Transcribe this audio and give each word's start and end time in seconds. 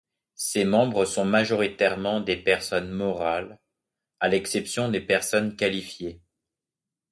Ses 0.33 0.65
membres 0.65 1.05
sont 1.05 1.25
majoritairement 1.25 2.21
des 2.21 2.35
personnes 2.35 2.89
morales, 2.89 3.59
à 4.19 4.29
l'exception 4.29 4.89
des 4.89 5.01
personnes 5.01 5.55
qualifiées. 5.55 6.23